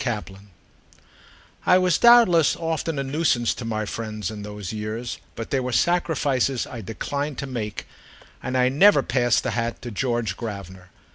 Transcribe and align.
V 0.03 0.09
I 1.63 1.77
WAS 1.77 1.99
doubtless 1.99 2.55
often 2.55 2.97
a 2.97 3.03
nuisance 3.03 3.53
to 3.53 3.63
my 3.65 3.85
friends 3.85 4.31
in 4.31 4.41
those 4.41 4.73
years; 4.73 5.19
but 5.35 5.51
there 5.51 5.61
were 5.61 5.71
sacrifices 5.71 6.65
I 6.65 6.81
declined 6.81 7.37
to 7.37 7.45
make, 7.45 7.85
and 8.41 8.57
I 8.57 8.67
never 8.67 9.03
passed 9.03 9.43
the 9.43 9.51
hat 9.51 9.79
to 9.83 9.91
George 9.91 10.35
Gravener. 10.35 10.89